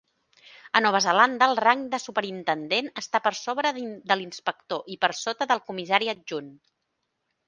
A 0.77 0.79
Nova 0.83 0.99
Zelanda, 1.05 1.49
el 1.51 1.59
rang 1.65 1.83
de 1.91 1.99
superintendent 2.05 2.89
està 3.01 3.21
per 3.25 3.31
sobre 3.39 3.73
de 4.13 4.17
l'inspector 4.21 4.89
i 4.95 4.97
per 5.05 5.11
sota 5.21 5.49
del 5.53 5.63
comissari 5.69 6.11
adjunt. 6.15 6.51